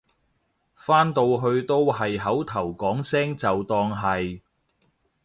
[0.73, 4.41] 返到去都係口頭講聲就當係